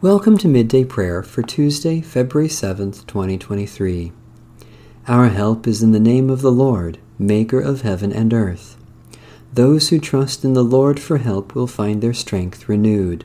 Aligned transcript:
Welcome 0.00 0.38
to 0.38 0.46
Midday 0.46 0.84
Prayer 0.84 1.24
for 1.24 1.42
Tuesday, 1.42 2.00
February 2.00 2.48
7th, 2.48 3.04
2023. 3.08 4.12
Our 5.08 5.28
help 5.30 5.66
is 5.66 5.82
in 5.82 5.90
the 5.90 5.98
name 5.98 6.30
of 6.30 6.40
the 6.40 6.52
Lord, 6.52 7.00
Maker 7.18 7.58
of 7.58 7.80
heaven 7.80 8.12
and 8.12 8.32
earth. 8.32 8.76
Those 9.52 9.88
who 9.88 9.98
trust 9.98 10.44
in 10.44 10.52
the 10.52 10.62
Lord 10.62 11.00
for 11.00 11.18
help 11.18 11.52
will 11.52 11.66
find 11.66 12.00
their 12.00 12.14
strength 12.14 12.68
renewed. 12.68 13.24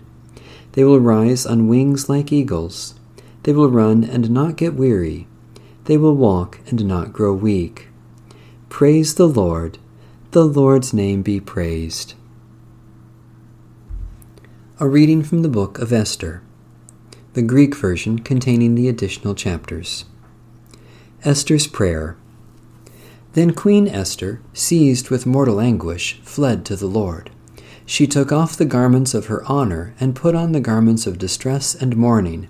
They 0.72 0.84
will 0.84 1.00
rise 1.00 1.46
on 1.46 1.68
wings 1.68 2.10
like 2.10 2.34
eagles. 2.34 2.96
They 3.44 3.54
will 3.54 3.70
run 3.70 4.04
and 4.04 4.32
not 4.32 4.58
get 4.58 4.74
weary. 4.74 5.28
They 5.84 5.98
will 5.98 6.16
walk 6.16 6.60
and 6.66 6.88
not 6.88 7.14
grow 7.14 7.36
weak. 7.36 7.90
Praise 8.70 9.14
the 9.14 9.28
Lord. 9.28 9.78
The 10.32 10.44
Lord's 10.44 10.92
name 10.92 11.22
be 11.22 11.40
praised. 11.40 12.16
A 14.80 14.88
reading 14.88 15.22
from 15.22 15.44
the 15.44 15.50
book 15.50 15.78
of 15.78 15.94
Esther 15.94 16.42
the 17.34 17.42
Greek 17.42 17.76
version 17.76 18.20
containing 18.20 18.76
the 18.76 18.88
additional 18.88 19.34
chapters. 19.34 20.06
Esther's 21.24 21.66
Prayer. 21.66 22.16
Then 23.34 23.54
Queen 23.54 23.88
Esther, 23.88 24.40
seized 24.54 25.10
with 25.10 25.26
mortal 25.26 25.60
anguish, 25.60 26.22
fled 26.22 26.64
to 26.66 26.76
the 26.76 26.86
Lord. 26.86 27.32
She 27.88 28.06
took 28.06 28.32
off 28.32 28.56
the 28.56 28.66
garments 28.66 29.16
of 29.16 29.26
her 29.26 29.44
honor 29.46 29.96
and 30.00 30.16
put 30.16 30.36
on 30.36 30.52
the 30.52 30.60
garments 30.60 31.08
of 31.08 31.18
distress 31.18 31.74
and 31.74 31.98
mourning, 31.98 32.50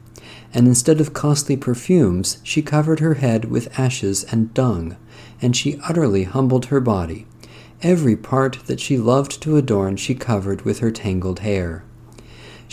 and 0.53 0.67
instead 0.67 0.99
of 0.99 1.13
costly 1.13 1.55
perfumes, 1.55 2.39
she 2.43 2.61
covered 2.61 2.99
her 2.99 3.13
head 3.13 3.45
with 3.45 3.79
ashes 3.79 4.25
and 4.25 4.53
dung, 4.53 4.97
and 5.41 5.55
she 5.55 5.79
utterly 5.87 6.25
humbled 6.25 6.65
her 6.65 6.81
body. 6.81 7.25
Every 7.81 8.17
part 8.17 8.59
that 8.65 8.81
she 8.81 8.97
loved 8.97 9.41
to 9.43 9.55
adorn 9.55 9.95
she 9.95 10.13
covered 10.13 10.63
with 10.63 10.79
her 10.79 10.91
tangled 10.91 11.39
hair 11.39 11.85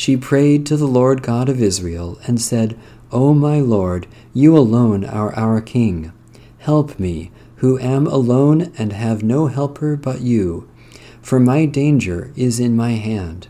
she 0.00 0.16
prayed 0.16 0.64
to 0.64 0.78
the 0.78 0.88
Lord 0.88 1.20
God 1.20 1.50
of 1.50 1.60
Israel 1.60 2.18
and 2.26 2.40
said, 2.40 2.74
O 3.12 3.34
my 3.34 3.60
Lord, 3.60 4.06
you 4.32 4.56
alone 4.56 5.04
are 5.04 5.34
our 5.34 5.60
King. 5.60 6.10
Help 6.60 6.98
me, 6.98 7.30
who 7.56 7.78
am 7.78 8.06
alone 8.06 8.72
and 8.78 8.94
have 8.94 9.22
no 9.22 9.48
helper 9.48 9.96
but 9.96 10.22
you, 10.22 10.66
for 11.20 11.38
my 11.38 11.66
danger 11.66 12.32
is 12.34 12.58
in 12.58 12.74
my 12.74 12.92
hand. 12.92 13.48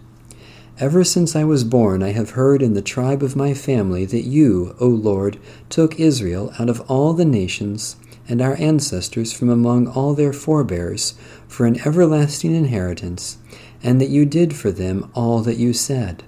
Ever 0.81 1.05
since 1.05 1.37
I 1.37 1.45
was 1.45 1.63
born, 1.63 2.03
I 2.03 2.11
have 2.11 2.31
heard 2.31 2.63
in 2.63 2.75
the 2.75 2.83
tribe 2.83 3.23
of 3.23 3.37
my 3.37 3.55
family 3.55 4.05
that 4.07 4.25
you, 4.25 4.75
O 4.81 4.89
Lord, 4.89 5.39
took 5.69 6.01
Israel 6.01 6.53
out 6.59 6.69
of 6.69 6.81
all 6.91 7.13
the 7.13 7.25
nations 7.25 7.95
and 8.29 8.43
our 8.43 8.57
ancestors 8.57 9.33
from 9.33 9.51
among 9.51 9.87
all 9.87 10.15
their 10.15 10.33
forebears 10.33 11.15
for 11.47 11.67
an 11.67 11.81
everlasting 11.87 12.57
inheritance, 12.57 13.39
and 13.85 14.01
that 14.01 14.09
you 14.09 14.27
did 14.27 14.57
for 14.57 14.73
them 14.73 15.09
all 15.15 15.43
that 15.43 15.57
you 15.57 15.73
said. 15.73 16.25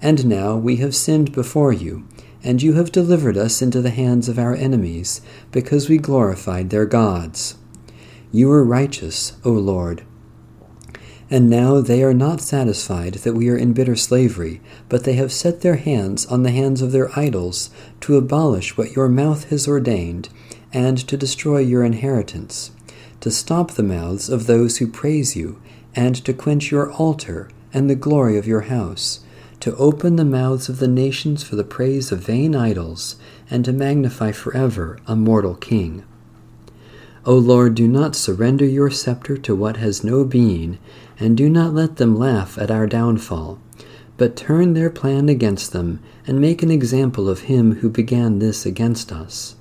And 0.00 0.26
now 0.26 0.56
we 0.56 0.76
have 0.76 0.94
sinned 0.94 1.32
before 1.32 1.72
you, 1.72 2.06
and 2.44 2.62
you 2.62 2.74
have 2.74 2.92
delivered 2.92 3.36
us 3.36 3.60
into 3.60 3.80
the 3.80 3.90
hands 3.90 4.28
of 4.28 4.38
our 4.38 4.54
enemies, 4.54 5.20
because 5.50 5.88
we 5.88 5.98
glorified 5.98 6.70
their 6.70 6.86
gods. 6.86 7.56
You 8.30 8.50
are 8.52 8.62
righteous, 8.62 9.36
O 9.44 9.50
Lord. 9.50 10.04
And 11.30 11.50
now 11.50 11.80
they 11.80 12.02
are 12.02 12.14
not 12.14 12.40
satisfied 12.40 13.14
that 13.14 13.34
we 13.34 13.50
are 13.50 13.56
in 13.56 13.72
bitter 13.72 13.96
slavery, 13.96 14.60
but 14.88 15.04
they 15.04 15.14
have 15.14 15.32
set 15.32 15.60
their 15.60 15.76
hands 15.76 16.24
on 16.26 16.42
the 16.42 16.52
hands 16.52 16.80
of 16.80 16.92
their 16.92 17.10
idols 17.18 17.70
to 18.00 18.16
abolish 18.16 18.78
what 18.78 18.94
your 18.94 19.08
mouth 19.08 19.50
has 19.50 19.66
ordained, 19.66 20.28
and 20.72 20.96
to 21.08 21.16
destroy 21.16 21.58
your 21.58 21.84
inheritance, 21.84 22.70
to 23.20 23.30
stop 23.30 23.72
the 23.72 23.82
mouths 23.82 24.30
of 24.30 24.46
those 24.46 24.78
who 24.78 24.86
praise 24.86 25.34
you, 25.34 25.60
and 25.94 26.14
to 26.24 26.32
quench 26.32 26.70
your 26.70 26.92
altar 26.92 27.50
and 27.74 27.90
the 27.90 27.94
glory 27.94 28.38
of 28.38 28.46
your 28.46 28.62
house 28.62 29.20
to 29.60 29.74
open 29.76 30.16
the 30.16 30.24
mouths 30.24 30.68
of 30.68 30.78
the 30.78 30.88
nations 30.88 31.42
for 31.42 31.56
the 31.56 31.64
praise 31.64 32.12
of 32.12 32.20
vain 32.20 32.54
idols, 32.54 33.16
and 33.50 33.64
to 33.64 33.72
magnify 33.72 34.30
forever 34.30 34.98
a 35.06 35.16
mortal 35.16 35.54
king. 35.54 36.04
O 37.24 37.34
Lord, 37.34 37.74
do 37.74 37.88
not 37.88 38.16
surrender 38.16 38.64
your 38.64 38.90
scepter 38.90 39.36
to 39.36 39.54
what 39.54 39.76
has 39.76 40.04
no 40.04 40.24
being, 40.24 40.78
and 41.18 41.36
do 41.36 41.50
not 41.50 41.74
let 41.74 41.96
them 41.96 42.16
laugh 42.16 42.56
at 42.56 42.70
our 42.70 42.86
downfall, 42.86 43.58
but 44.16 44.36
turn 44.36 44.74
their 44.74 44.90
plan 44.90 45.28
against 45.28 45.72
them, 45.72 46.00
and 46.26 46.40
make 46.40 46.62
an 46.62 46.70
example 46.70 47.28
of 47.28 47.40
him 47.42 47.76
who 47.76 47.90
began 47.90 48.38
this 48.38 48.64
against 48.64 49.12
us. 49.12 49.56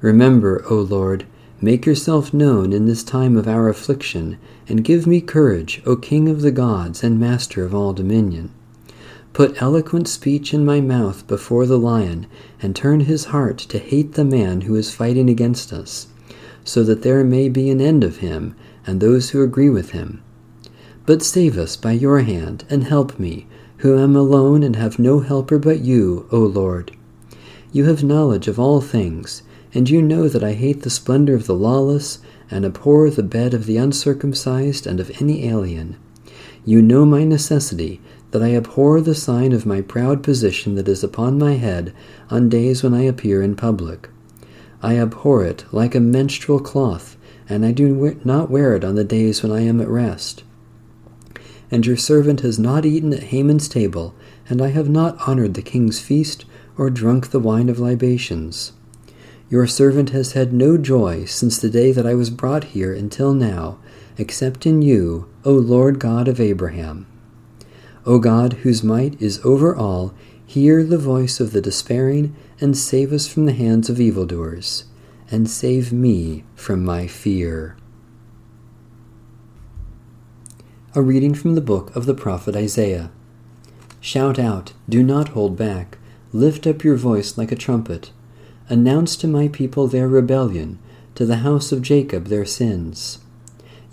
Remember, 0.00 0.64
O 0.70 0.76
Lord, 0.76 1.26
make 1.60 1.86
yourself 1.86 2.32
known 2.32 2.72
in 2.72 2.86
this 2.86 3.02
time 3.02 3.36
of 3.36 3.48
our 3.48 3.68
affliction, 3.68 4.38
and 4.68 4.84
give 4.84 5.06
me 5.06 5.20
courage, 5.20 5.82
O 5.84 5.96
King 5.96 6.28
of 6.28 6.42
the 6.42 6.50
gods 6.50 7.02
and 7.02 7.18
Master 7.18 7.64
of 7.64 7.74
all 7.74 7.92
dominion. 7.92 8.50
Put 9.36 9.60
eloquent 9.60 10.08
speech 10.08 10.54
in 10.54 10.64
my 10.64 10.80
mouth 10.80 11.26
before 11.26 11.66
the 11.66 11.78
lion, 11.78 12.26
and 12.62 12.74
turn 12.74 13.00
his 13.00 13.26
heart 13.26 13.58
to 13.58 13.78
hate 13.78 14.14
the 14.14 14.24
man 14.24 14.62
who 14.62 14.74
is 14.76 14.94
fighting 14.94 15.28
against 15.28 15.74
us, 15.74 16.06
so 16.64 16.82
that 16.84 17.02
there 17.02 17.22
may 17.22 17.50
be 17.50 17.68
an 17.68 17.78
end 17.78 18.02
of 18.02 18.20
him 18.20 18.54
and 18.86 18.98
those 18.98 19.28
who 19.28 19.42
agree 19.42 19.68
with 19.68 19.90
him. 19.90 20.22
But 21.04 21.22
save 21.22 21.58
us 21.58 21.76
by 21.76 21.92
your 21.92 22.20
hand, 22.20 22.64
and 22.70 22.84
help 22.84 23.18
me, 23.18 23.46
who 23.80 23.98
am 23.98 24.16
alone 24.16 24.62
and 24.62 24.74
have 24.74 24.98
no 24.98 25.20
helper 25.20 25.58
but 25.58 25.80
you, 25.80 26.26
O 26.32 26.38
Lord. 26.38 26.96
You 27.72 27.84
have 27.84 28.02
knowledge 28.02 28.48
of 28.48 28.58
all 28.58 28.80
things, 28.80 29.42
and 29.74 29.90
you 29.90 30.00
know 30.00 30.28
that 30.28 30.42
I 30.42 30.54
hate 30.54 30.80
the 30.80 30.88
splendor 30.88 31.34
of 31.34 31.46
the 31.46 31.54
lawless, 31.54 32.20
and 32.50 32.64
abhor 32.64 33.10
the 33.10 33.22
bed 33.22 33.52
of 33.52 33.66
the 33.66 33.76
uncircumcised 33.76 34.86
and 34.86 34.98
of 34.98 35.10
any 35.20 35.46
alien. 35.46 35.98
You 36.64 36.80
know 36.80 37.04
my 37.04 37.24
necessity 37.24 38.00
that 38.36 38.44
I 38.44 38.54
abhor 38.54 39.00
the 39.00 39.14
sign 39.14 39.52
of 39.52 39.64
my 39.64 39.80
proud 39.80 40.22
position 40.22 40.74
that 40.74 40.88
is 40.88 41.02
upon 41.02 41.38
my 41.38 41.54
head 41.54 41.94
on 42.28 42.50
days 42.50 42.82
when 42.82 42.92
I 42.92 43.00
appear 43.00 43.40
in 43.40 43.56
public. 43.56 44.10
I 44.82 44.98
abhor 44.98 45.42
it 45.42 45.64
like 45.72 45.94
a 45.94 46.00
menstrual 46.00 46.60
cloth, 46.60 47.16
and 47.48 47.64
I 47.64 47.72
do 47.72 48.20
not 48.24 48.50
wear 48.50 48.76
it 48.76 48.84
on 48.84 48.94
the 48.94 49.04
days 49.04 49.42
when 49.42 49.50
I 49.50 49.62
am 49.62 49.80
at 49.80 49.88
rest. 49.88 50.44
And 51.70 51.86
your 51.86 51.96
servant 51.96 52.40
has 52.40 52.58
not 52.58 52.84
eaten 52.84 53.14
at 53.14 53.22
Haman's 53.22 53.70
table, 53.70 54.14
and 54.50 54.60
I 54.60 54.68
have 54.68 54.90
not 54.90 55.16
honored 55.26 55.54
the 55.54 55.62
king's 55.62 55.98
feast 55.98 56.44
or 56.76 56.90
drunk 56.90 57.30
the 57.30 57.40
wine 57.40 57.70
of 57.70 57.78
libations. 57.78 58.74
Your 59.48 59.66
servant 59.66 60.10
has 60.10 60.32
had 60.32 60.52
no 60.52 60.76
joy 60.76 61.24
since 61.24 61.56
the 61.56 61.70
day 61.70 61.90
that 61.90 62.06
I 62.06 62.12
was 62.12 62.28
brought 62.28 62.64
here 62.64 62.92
until 62.92 63.32
now, 63.32 63.78
except 64.18 64.66
in 64.66 64.82
you, 64.82 65.26
O 65.42 65.52
Lord 65.52 65.98
God 65.98 66.28
of 66.28 66.38
Abraham. 66.38 67.06
O 68.06 68.20
God, 68.20 68.52
whose 68.62 68.84
might 68.84 69.20
is 69.20 69.44
over 69.44 69.74
all, 69.74 70.14
hear 70.46 70.84
the 70.84 70.96
voice 70.96 71.40
of 71.40 71.50
the 71.50 71.60
despairing, 71.60 72.36
and 72.60 72.76
save 72.76 73.12
us 73.12 73.26
from 73.26 73.46
the 73.46 73.52
hands 73.52 73.90
of 73.90 74.00
evildoers, 74.00 74.84
and 75.28 75.50
save 75.50 75.92
me 75.92 76.44
from 76.54 76.84
my 76.84 77.08
fear. 77.08 77.76
A 80.94 81.02
reading 81.02 81.34
from 81.34 81.56
the 81.56 81.60
book 81.60 81.94
of 81.96 82.06
the 82.06 82.14
prophet 82.14 82.54
Isaiah. 82.54 83.10
Shout 84.00 84.38
out, 84.38 84.72
do 84.88 85.02
not 85.02 85.30
hold 85.30 85.56
back, 85.56 85.98
lift 86.32 86.66
up 86.66 86.84
your 86.84 86.96
voice 86.96 87.36
like 87.36 87.50
a 87.50 87.56
trumpet. 87.56 88.12
Announce 88.68 89.16
to 89.16 89.26
my 89.26 89.48
people 89.48 89.88
their 89.88 90.08
rebellion, 90.08 90.78
to 91.16 91.26
the 91.26 91.38
house 91.38 91.72
of 91.72 91.82
Jacob 91.82 92.26
their 92.26 92.44
sins. 92.44 93.18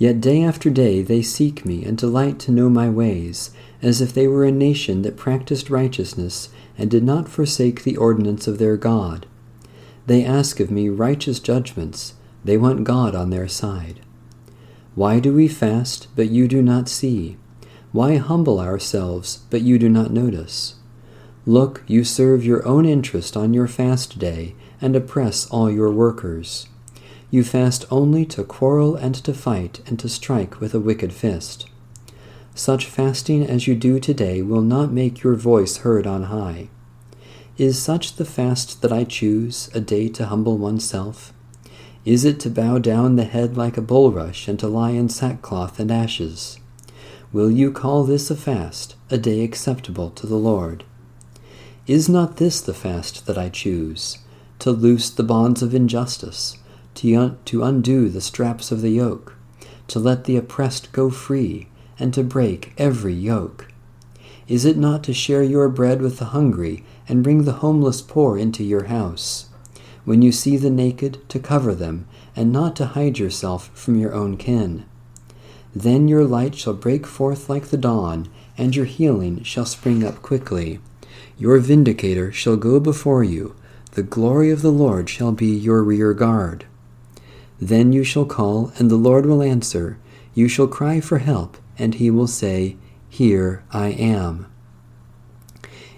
Yet 0.04 0.20
day 0.20 0.44
after 0.44 0.70
day 0.70 1.02
they 1.02 1.22
seek 1.22 1.66
me 1.66 1.86
and 1.86 1.98
delight 1.98 2.38
to 2.40 2.52
know 2.52 2.70
my 2.70 2.90
ways 2.90 3.52
as 3.82 4.02
if 4.02 4.14
they 4.14 4.28
were 4.28 4.44
a 4.44 4.52
nation 4.52 5.02
that 5.04 5.16
practiced 5.16 5.70
righteousness 5.70 6.50
and 6.78 6.92
did 6.92 7.06
not 7.06 7.30
forsake 7.30 7.84
the 7.84 7.96
ordinance 7.96 8.46
of 8.46 8.58
their 8.58 8.76
God. 8.76 9.28
They 10.06 10.26
ask 10.26 10.60
of 10.60 10.70
me 10.70 10.90
righteous 10.90 11.40
judgments, 11.40 12.16
they 12.44 12.58
want 12.58 12.84
God 12.84 13.16
on 13.16 13.30
their 13.30 13.48
side. 13.48 14.02
Why 14.94 15.22
do 15.22 15.34
we 15.34 15.48
fast, 15.48 16.10
but 16.18 16.30
you 16.30 16.50
do 16.50 16.62
not 16.62 16.90
see? 16.90 17.38
Why 17.94 18.18
humble 18.18 18.60
ourselves, 18.60 19.44
but 19.50 19.62
you 19.62 19.80
do 19.80 19.88
not 19.88 20.12
notice? 20.12 20.76
Look, 21.46 21.82
you 21.88 22.04
serve 22.04 22.44
your 22.44 22.68
own 22.68 22.86
interest 22.86 23.38
on 23.38 23.54
your 23.54 23.70
fast 23.70 24.20
day 24.20 24.54
and 24.82 24.98
oppress 24.98 25.48
all 25.50 25.72
your 25.72 25.92
workers. 25.92 26.68
You 27.34 27.44
fast 27.44 27.88
only 27.90 28.26
to 28.28 28.44
quarrel 28.44 28.96
and 28.96 29.16
to 29.16 29.34
fight 29.34 29.82
and 29.88 29.98
to 29.98 30.08
strike 30.08 30.60
with 30.62 30.76
a 30.76 30.80
wicked 30.80 31.12
fist. 31.12 31.66
Such 32.54 32.86
fasting 32.86 33.44
as 33.44 33.66
you 33.66 33.74
do 33.74 34.00
today 34.00 34.44
will 34.44 34.62
not 34.62 34.92
make 34.92 35.24
your 35.24 35.34
voice 35.34 35.78
heard 35.78 36.06
on 36.06 36.26
high. 36.26 36.70
Is 37.58 37.82
such 37.82 38.18
the 38.18 38.26
fast 38.26 38.84
that 38.84 38.92
I 38.92 39.04
choose, 39.04 39.68
a 39.74 39.80
day 39.80 40.10
to 40.10 40.28
humble 40.28 40.60
oneself? 40.60 41.34
Is 42.06 42.24
it 42.24 42.40
to 42.42 42.52
bow 42.52 42.78
down 42.78 43.16
the 43.16 43.24
head 43.24 43.58
like 43.58 43.78
a 43.78 43.82
bulrush 43.82 44.48
and 44.48 44.60
to 44.60 44.68
lie 44.68 44.92
in 44.92 45.10
sackcloth 45.10 45.80
and 45.80 45.90
ashes? 45.90 46.60
Will 47.32 47.50
you 47.50 47.72
call 47.72 48.04
this 48.04 48.30
a 48.30 48.36
fast, 48.36 48.96
a 49.10 49.18
day 49.18 49.44
acceptable 49.44 50.12
to 50.12 50.28
the 50.28 50.38
Lord? 50.38 50.84
Is 51.88 52.08
not 52.08 52.38
this 52.38 52.62
the 52.62 52.76
fast 52.76 53.26
that 53.26 53.40
I 53.40 53.50
choose, 53.50 54.20
to 54.60 54.70
loose 54.70 55.10
the 55.10 55.24
bonds 55.24 55.64
of 55.64 55.74
injustice, 55.74 56.60
to, 56.96 57.16
un- 57.16 57.38
to 57.46 57.64
undo 57.64 58.10
the 58.10 58.22
straps 58.22 58.72
of 58.72 58.82
the 58.82 58.92
yoke, 58.92 59.36
to 59.88 60.00
let 60.00 60.26
the 60.26 60.38
oppressed 60.38 60.92
go 60.92 61.10
free, 61.10 61.68
and 62.00 62.14
to 62.14 62.24
break 62.24 62.74
every 62.78 63.14
yoke. 63.14 63.68
Is 64.48 64.66
it 64.66 64.78
not 64.78 65.04
to 65.06 65.14
share 65.14 65.44
your 65.44 65.70
bread 65.70 66.02
with 66.02 66.20
the 66.20 66.26
hungry, 66.26 66.84
and 67.08 67.24
bring 67.24 67.44
the 67.44 67.54
homeless 67.54 68.02
poor 68.02 68.38
into 68.38 68.64
your 68.64 68.86
house? 68.86 69.48
When 70.06 70.22
you 70.22 70.32
see 70.32 70.58
the 70.58 70.70
naked, 70.70 71.28
to 71.30 71.40
cover 71.40 71.74
them, 71.74 72.08
and 72.36 72.52
not 72.52 72.76
to 72.78 72.88
hide 72.88 73.20
yourself 73.20 73.70
from 73.74 73.96
your 73.96 74.14
own 74.14 74.38
kin. 74.38 74.86
Then 75.76 76.08
your 76.08 76.26
light 76.26 76.56
shall 76.56 76.74
break 76.74 77.08
forth 77.08 77.50
like 77.50 77.68
the 77.68 77.78
dawn, 77.78 78.28
and 78.58 78.76
your 78.76 78.86
healing 78.86 79.44
shall 79.44 79.66
spring 79.66 80.04
up 80.04 80.22
quickly. 80.22 80.80
Your 81.38 81.58
vindicator 81.60 82.32
shall 82.32 82.58
go 82.58 82.80
before 82.80 83.24
you, 83.24 83.56
the 83.94 84.04
glory 84.04 84.50
of 84.52 84.62
the 84.62 84.72
Lord 84.72 85.10
shall 85.10 85.32
be 85.32 85.48
your 85.48 85.84
rear 85.84 86.14
guard. 86.14 86.66
Then 87.64 87.94
you 87.94 88.04
shall 88.04 88.26
call, 88.26 88.74
and 88.78 88.92
the 88.92 88.98
Lord 88.98 89.26
will 89.26 89.42
answer. 89.42 89.98
You 90.34 90.50
shall 90.50 90.68
cry 90.68 91.00
for 91.00 91.20
help, 91.20 91.56
and 91.78 91.96
he 91.96 92.12
will 92.12 92.28
say, 92.28 92.76
Here 93.08 93.64
I 93.72 93.88
am. 93.92 94.48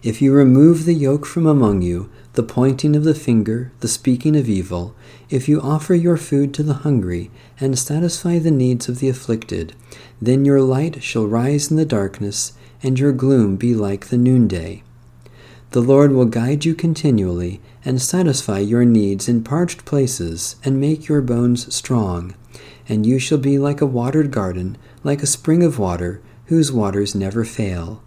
If 0.04 0.22
you 0.22 0.32
remove 0.32 0.86
the 0.86 0.94
yoke 0.94 1.26
from 1.26 1.48
among 1.48 1.82
you, 1.82 2.12
the 2.34 2.44
pointing 2.44 2.96
of 2.96 3.04
the 3.04 3.16
finger, 3.16 3.72
the 3.80 3.88
speaking 3.88 4.36
of 4.36 4.48
evil, 4.48 4.94
if 5.32 5.50
you 5.50 5.60
offer 5.60 5.96
your 5.96 6.18
food 6.18 6.54
to 6.54 6.62
the 6.62 6.86
hungry, 6.86 7.32
and 7.60 7.80
satisfy 7.80 8.38
the 8.38 8.52
needs 8.52 8.88
of 8.88 9.00
the 9.00 9.10
afflicted, 9.10 9.74
then 10.22 10.46
your 10.46 10.62
light 10.62 11.02
shall 11.02 11.26
rise 11.26 11.72
in 11.72 11.78
the 11.78 11.84
darkness, 11.86 12.54
and 12.84 13.00
your 13.00 13.12
gloom 13.12 13.56
be 13.56 13.74
like 13.74 14.10
the 14.10 14.20
noonday. 14.20 14.84
The 15.76 15.82
Lord 15.82 16.14
will 16.14 16.24
guide 16.24 16.64
you 16.64 16.74
continually, 16.74 17.60
and 17.84 18.02
satisfy 18.02 18.60
your 18.60 18.86
needs 18.86 19.28
in 19.28 19.44
parched 19.44 19.84
places, 19.84 20.56
and 20.64 20.80
make 20.80 21.10
your 21.10 21.20
bones 21.20 21.76
strong. 21.76 22.34
And 22.88 23.06
you 23.06 23.20
shall 23.20 23.40
be 23.40 23.58
like 23.60 23.82
a 23.82 23.86
watered 23.86 24.32
garden, 24.32 24.78
like 25.04 25.22
a 25.22 25.28
spring 25.28 25.64
of 25.64 25.78
water, 25.78 26.22
whose 26.46 26.72
waters 26.72 27.14
never 27.14 27.44
fail. 27.44 28.02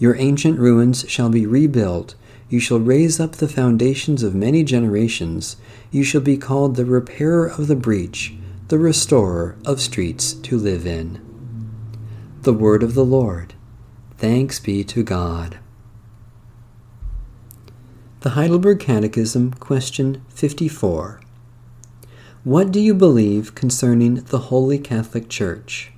Your 0.00 0.16
ancient 0.16 0.58
ruins 0.58 1.04
shall 1.08 1.28
be 1.28 1.46
rebuilt. 1.46 2.16
You 2.48 2.58
shall 2.58 2.80
raise 2.80 3.20
up 3.20 3.36
the 3.36 3.46
foundations 3.46 4.24
of 4.24 4.34
many 4.34 4.64
generations. 4.64 5.58
You 5.92 6.02
shall 6.02 6.22
be 6.22 6.36
called 6.36 6.74
the 6.74 6.84
repairer 6.84 7.46
of 7.46 7.68
the 7.68 7.76
breach, 7.76 8.34
the 8.66 8.80
restorer 8.80 9.54
of 9.64 9.80
streets 9.80 10.32
to 10.32 10.58
live 10.58 10.84
in. 10.84 11.20
The 12.42 12.52
word 12.52 12.82
of 12.82 12.94
the 12.94 13.04
Lord. 13.04 13.54
Thanks 14.18 14.58
be 14.58 14.82
to 14.82 15.04
God. 15.04 15.60
The 18.26 18.32
Heidelberg 18.32 18.80
Catechism, 18.80 19.52
question 19.52 20.20
54. 20.30 21.20
What 22.42 22.72
do 22.72 22.80
you 22.80 22.92
believe 22.92 23.54
concerning 23.54 24.16
the 24.16 24.50
Holy 24.50 24.80
Catholic 24.80 25.28
Church? 25.28 25.92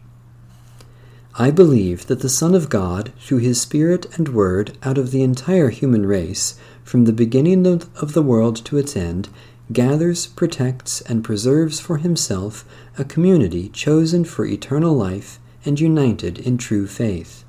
I 1.36 1.50
believe 1.50 2.06
that 2.06 2.20
the 2.20 2.28
Son 2.28 2.54
of 2.54 2.68
God, 2.68 3.14
through 3.18 3.38
his 3.38 3.58
Spirit 3.62 4.14
and 4.18 4.28
Word, 4.28 4.76
out 4.82 4.98
of 4.98 5.10
the 5.10 5.22
entire 5.22 5.70
human 5.70 6.04
race, 6.04 6.60
from 6.84 7.06
the 7.06 7.14
beginning 7.14 7.66
of 7.66 8.12
the 8.12 8.20
world 8.20 8.62
to 8.66 8.76
its 8.76 8.94
end, 8.94 9.30
gathers, 9.72 10.26
protects, 10.26 11.00
and 11.00 11.24
preserves 11.24 11.80
for 11.80 11.96
himself 11.96 12.66
a 12.98 13.06
community 13.06 13.70
chosen 13.70 14.26
for 14.26 14.44
eternal 14.44 14.94
life 14.94 15.40
and 15.64 15.80
united 15.80 16.38
in 16.38 16.58
true 16.58 16.86
faith. 16.86 17.46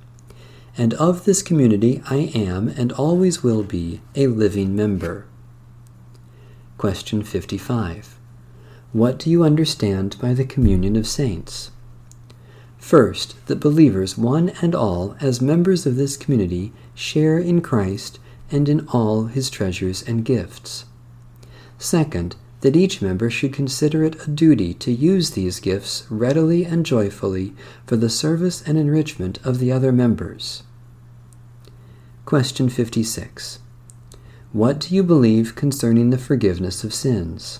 And 0.77 0.93
of 0.95 1.25
this 1.25 1.41
community 1.41 2.01
I 2.09 2.31
am 2.35 2.67
and 2.69 2.91
always 2.91 3.43
will 3.43 3.63
be 3.63 4.01
a 4.15 4.27
living 4.27 4.75
member. 4.75 5.25
Question 6.77 7.23
55. 7.23 8.17
What 8.93 9.19
do 9.19 9.29
you 9.29 9.43
understand 9.43 10.17
by 10.21 10.33
the 10.33 10.45
communion 10.45 10.95
of 10.95 11.07
saints? 11.07 11.71
First, 12.77 13.35
that 13.47 13.59
believers, 13.59 14.17
one 14.17 14.49
and 14.61 14.73
all, 14.73 15.15
as 15.19 15.41
members 15.41 15.85
of 15.85 15.95
this 15.97 16.15
community, 16.15 16.71
share 16.95 17.37
in 17.37 17.61
Christ 17.61 18.19
and 18.49 18.67
in 18.67 18.87
all 18.87 19.25
his 19.25 19.49
treasures 19.49 20.01
and 20.01 20.25
gifts. 20.25 20.85
Second, 21.77 22.35
that 22.61 22.75
each 22.75 23.01
member 23.01 23.29
should 23.29 23.53
consider 23.53 24.03
it 24.03 24.27
a 24.27 24.29
duty 24.29 24.73
to 24.73 24.91
use 24.91 25.31
these 25.31 25.59
gifts 25.59 26.05
readily 26.09 26.65
and 26.65 26.85
joyfully 26.85 27.53
for 27.85 27.95
the 27.95 28.09
service 28.09 28.61
and 28.61 28.77
enrichment 28.77 29.39
of 29.45 29.59
the 29.59 29.71
other 29.71 29.91
members. 29.91 30.63
Question 32.25 32.69
56. 32.69 33.59
What 34.51 34.79
do 34.79 34.95
you 34.95 35.03
believe 35.03 35.55
concerning 35.55 36.09
the 36.09 36.17
forgiveness 36.17 36.83
of 36.83 36.93
sins? 36.93 37.59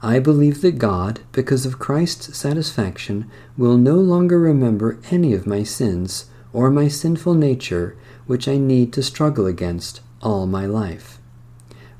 I 0.00 0.20
believe 0.20 0.62
that 0.62 0.78
God, 0.78 1.20
because 1.32 1.66
of 1.66 1.80
Christ's 1.80 2.38
satisfaction, 2.38 3.28
will 3.56 3.76
no 3.76 3.96
longer 3.96 4.38
remember 4.38 5.00
any 5.10 5.34
of 5.34 5.46
my 5.46 5.64
sins 5.64 6.26
or 6.52 6.70
my 6.70 6.86
sinful 6.86 7.34
nature 7.34 7.96
which 8.26 8.46
I 8.46 8.56
need 8.56 8.92
to 8.92 9.02
struggle 9.02 9.46
against 9.46 10.00
all 10.22 10.46
my 10.46 10.66
life. 10.66 11.18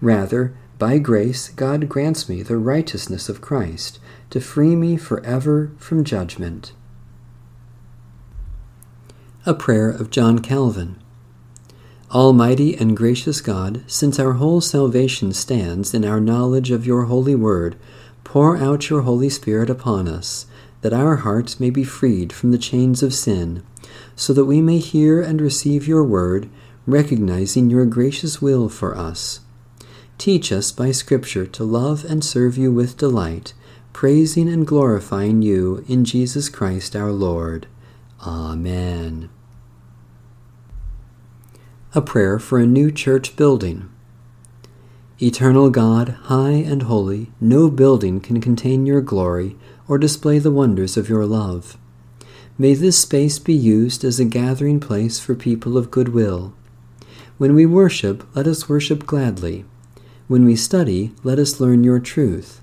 Rather, 0.01 0.57
by 0.79 0.99
grace, 0.99 1.49
God 1.49 1.89
grants 1.89 2.29
me 2.29 2.43
the 2.43 2.57
righteousness 2.57 3.29
of 3.29 3.41
Christ 3.41 3.99
to 4.31 4.41
free 4.41 4.77
me 4.77 4.97
forever 4.97 5.73
from 5.77 6.05
judgment. 6.05 6.73
A 9.45 9.55
prayer 9.55 9.91
of 9.91 10.11
John 10.11 10.39
Calvin. 10.39 10.97
Almighty 12.13 12.77
and 12.77 12.97
gracious 12.97 13.41
God, 13.41 13.83
since 13.87 14.21
our 14.21 14.35
whole 14.35 14.61
salvation 14.61 15.33
stands 15.33 15.93
in 15.93 16.05
our 16.05 16.21
knowledge 16.21 16.71
of 16.71 16.87
your 16.87 17.05
holy 17.05 17.35
word, 17.35 17.77
pour 18.23 18.57
out 18.57 18.89
your 18.89 19.03
Holy 19.03 19.29
Spirit 19.29 19.69
upon 19.69 20.07
us, 20.07 20.47
that 20.83 20.93
our 20.93 21.17
hearts 21.17 21.59
may 21.59 21.71
be 21.71 21.83
freed 21.83 22.33
from 22.33 22.53
the 22.53 22.59
chains 22.59 23.03
of 23.03 23.13
sin, 23.13 23.65
so 24.15 24.33
that 24.33 24.45
we 24.45 24.61
may 24.61 24.79
hear 24.79 25.21
and 25.21 25.41
receive 25.41 25.89
your 25.89 26.05
word, 26.05 26.49
recognizing 26.87 27.69
your 27.69 27.85
gracious 27.85 28.41
will 28.41 28.69
for 28.69 28.97
us. 28.97 29.41
Teach 30.19 30.53
us 30.53 30.73
by 30.73 30.91
Scripture 30.91 31.47
to 31.47 31.65
love 31.65 32.05
and 32.05 32.23
serve 32.23 32.59
you 32.59 32.73
with 32.73 32.97
delight, 32.97 33.55
praising 33.93 34.49
and 34.49 34.67
glorifying 34.67 35.43
you 35.43 35.85
in 35.89 36.05
Jesus 36.05 36.49
Christ 36.49 36.95
our 36.95 37.13
Lord. 37.13 37.67
Amen 38.27 39.31
a 41.95 42.03
prayer 42.03 42.39
for 42.39 42.59
a 42.59 42.67
new 42.67 42.93
church 42.93 43.35
building. 43.35 43.89
Eternal 45.23 45.71
God, 45.71 46.11
high 46.25 46.51
and 46.51 46.83
holy, 46.83 47.33
no 47.41 47.71
building 47.71 48.21
can 48.21 48.43
contain 48.43 48.85
your 48.85 49.01
glory 49.01 49.57
or 49.89 49.97
display 49.97 50.39
the 50.39 50.51
wonders 50.51 50.99
of 50.99 51.09
your 51.09 51.25
love. 51.25 51.79
May 52.59 52.75
this 52.75 52.99
space 52.99 53.39
be 53.39 53.55
used 53.55 54.05
as 54.05 54.21
a 54.21 54.27
gathering 54.27 54.81
place 54.81 55.19
for 55.19 55.35
people 55.35 55.79
of 55.79 55.91
good 55.91 56.11
will. 56.11 56.53
When 57.39 57.55
we 57.55 57.65
worship, 57.65 58.23
let 58.37 58.47
us 58.47 58.69
worship 58.69 59.07
gladly. 59.07 59.65
When 60.29 60.45
we 60.45 60.57
study, 60.57 61.13
let 61.25 61.39
us 61.39 61.59
learn 61.59 61.85
your 61.85 61.99
truth. 61.99 62.61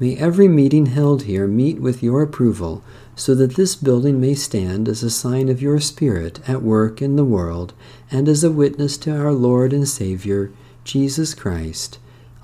May 0.00 0.16
every 0.16 0.48
meeting 0.48 0.86
held 0.86 1.24
here 1.24 1.46
meet 1.46 1.80
with 1.80 2.02
your 2.02 2.22
approval, 2.22 2.82
so 3.14 3.34
that 3.34 3.56
this 3.56 3.76
building 3.76 4.20
may 4.20 4.34
stand 4.34 4.88
as 4.88 5.02
a 5.02 5.10
sign 5.10 5.48
of 5.48 5.60
your 5.60 5.80
Spirit 5.80 6.40
at 6.48 6.62
work 6.62 7.02
in 7.02 7.16
the 7.16 7.24
world 7.24 7.74
and 8.10 8.26
as 8.26 8.42
a 8.42 8.50
witness 8.50 8.96
to 8.98 9.14
our 9.14 9.32
Lord 9.32 9.72
and 9.72 9.86
Savior, 9.86 10.50
Jesus 10.84 11.34
Christ. 11.34 11.98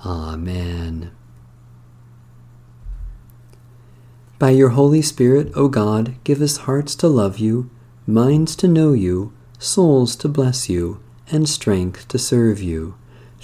Amen. 0.05 1.11
By 4.37 4.51
your 4.51 4.69
Holy 4.69 5.01
Spirit, 5.01 5.51
O 5.55 5.69
God, 5.69 6.15
give 6.23 6.41
us 6.41 6.57
hearts 6.57 6.93
to 6.95 7.07
love 7.07 7.39
you, 7.39 7.71
minds 8.05 8.55
to 8.57 8.67
know 8.67 8.93
you, 8.93 9.33
souls 9.57 10.15
to 10.17 10.27
bless 10.27 10.69
you, 10.69 11.01
and 11.31 11.49
strength 11.49 12.07
to 12.09 12.19
serve 12.19 12.61
you. 12.61 12.95